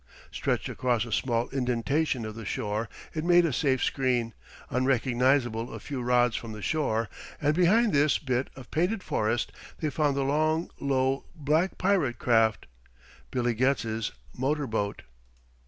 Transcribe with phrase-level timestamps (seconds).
[0.31, 4.33] Stretched across a small indentation of the shore it made a safe screen,
[4.71, 7.07] unrecognizable a few rods from the shore,
[7.39, 12.65] and behind this bit of painted forest they found the long, low, black pirate craft
[13.29, 15.03] Billy Getz's motor boat.